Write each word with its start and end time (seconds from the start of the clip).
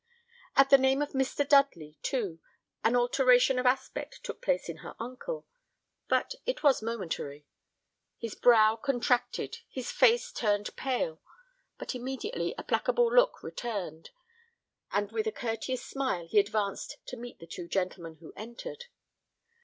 At 0.55 0.71
the 0.71 0.79
name 0.79 1.03
of 1.03 1.11
Mr. 1.11 1.47
Dudley, 1.47 1.99
too, 2.01 2.39
an 2.83 2.95
alteration 2.95 3.59
of 3.59 3.67
aspect 3.67 4.21
took 4.23 4.41
place 4.41 4.67
in 4.67 4.77
her 4.77 4.95
uncle, 4.99 5.45
but 6.07 6.33
it 6.47 6.63
was 6.63 6.81
momentary; 6.81 7.45
his 8.17 8.33
brow 8.33 8.75
contracted, 8.77 9.59
his 9.69 9.91
face 9.91 10.31
turned 10.31 10.75
pale, 10.75 11.21
but 11.77 11.93
immediately 11.93 12.55
a 12.57 12.63
placable 12.63 13.13
look 13.13 13.43
returned, 13.43 14.09
and 14.91 15.11
with 15.11 15.27
a 15.27 15.31
courteous 15.31 15.85
smile 15.85 16.25
he 16.25 16.39
advanced 16.39 16.97
to 17.05 17.15
meet 17.15 17.37
the 17.37 17.45
two 17.45 17.67
gentlemen 17.67 18.15
who 18.15 18.33
entered. 18.35 18.85